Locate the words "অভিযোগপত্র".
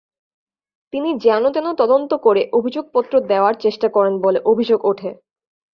2.53-3.13